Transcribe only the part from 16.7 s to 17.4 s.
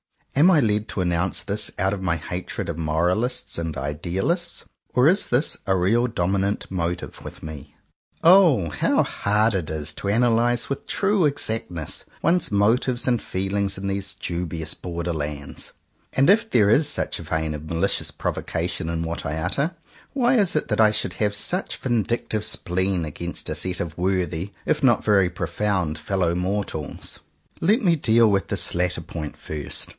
is such a